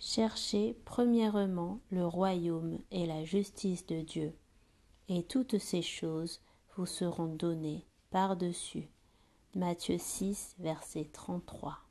Cherchez 0.00 0.76
premièrement 0.84 1.80
le 1.90 2.06
royaume 2.06 2.78
et 2.92 3.04
la 3.04 3.24
justice 3.24 3.84
de 3.86 4.00
Dieu, 4.00 4.32
et 5.08 5.24
toutes 5.24 5.58
ces 5.58 5.82
choses 5.82 6.40
vous 6.76 6.86
seront 6.86 7.26
données 7.26 7.84
par-dessus. 8.10 8.88
Matthieu 9.56 9.98
6, 9.98 10.54
verset 10.60 11.10
33. 11.12 11.87